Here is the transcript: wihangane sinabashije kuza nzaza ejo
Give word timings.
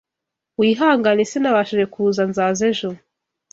wihangane 0.59 1.23
sinabashije 1.29 1.85
kuza 1.93 2.21
nzaza 2.29 2.61
ejo 2.71 2.89